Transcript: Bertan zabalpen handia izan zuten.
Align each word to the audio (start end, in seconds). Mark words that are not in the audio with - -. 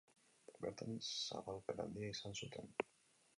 Bertan 0.63 0.95
zabalpen 1.09 1.85
handia 1.85 2.09
izan 2.15 2.35
zuten. 2.41 2.73